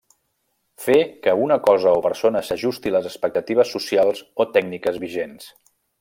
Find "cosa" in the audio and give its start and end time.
1.67-1.93